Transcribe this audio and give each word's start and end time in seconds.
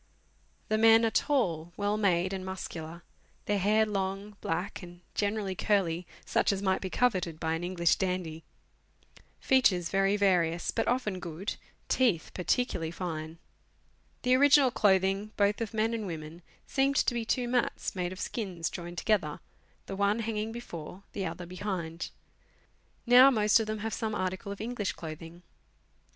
The 0.69 0.79
men 0.79 1.05
are 1.05 1.11
tall, 1.11 1.73
well 1.77 1.95
made, 1.95 2.33
and 2.33 2.43
muscular; 2.43 3.03
their 3.45 3.59
hair 3.59 3.85
long, 3.85 4.35
black, 4.41 4.81
and 4.81 5.01
generally 5.13 5.53
curly 5.53 6.07
(such 6.25 6.51
as 6.51 6.59
might 6.59 6.81
be 6.81 6.89
coveted 6.89 7.39
by 7.39 7.53
an 7.53 7.63
English 7.63 7.97
dandy); 7.97 8.43
features 9.39 9.89
very 9.91 10.17
various, 10.17 10.71
but 10.71 10.87
often 10.87 11.19
good; 11.19 11.55
teeth 11.87 12.31
particularly 12.33 12.89
fine. 12.89 13.37
The 14.23 14.33
original 14.33 14.71
clothing, 14.71 15.33
both 15.37 15.61
of 15.61 15.71
men 15.71 15.93
and 15.93 16.07
women, 16.07 16.41
seemed 16.65 16.95
to 16.95 17.13
be 17.13 17.23
two 17.23 17.47
mats, 17.47 17.93
made 17.93 18.11
of 18.11 18.19
skins 18.19 18.71
joined 18.71 18.97
together, 18.97 19.39
the 19.85 19.95
one 19.95 20.21
hanging 20.21 20.51
before, 20.51 21.03
the 21.13 21.27
other 21.27 21.45
behind. 21.45 22.09
Now 23.05 23.29
most 23.29 23.59
of 23.59 23.67
them 23.67 23.77
have 23.77 23.93
some 23.93 24.15
article 24.15 24.51
of 24.51 24.59
English 24.61 24.93
clothing. 24.93 25.43